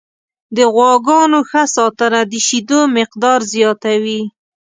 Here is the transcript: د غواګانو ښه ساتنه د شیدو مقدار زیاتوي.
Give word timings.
د 0.55 0.59
غواګانو 0.73 1.39
ښه 1.49 1.63
ساتنه 1.75 2.21
د 2.31 2.33
شیدو 2.47 2.79
مقدار 2.97 3.39
زیاتوي. 3.53 4.21